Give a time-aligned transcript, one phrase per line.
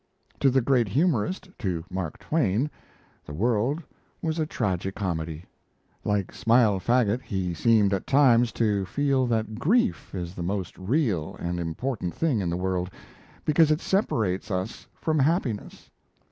[0.39, 2.71] To the great humorist to Mark Twain
[3.23, 3.83] the world
[4.19, 5.45] was a tragi comedy.
[6.03, 11.35] Like Smile Faguet, he seemed at times to feel that grief is the most real
[11.35, 12.89] and important thing in the world
[13.45, 15.91] because it separates us from happiness.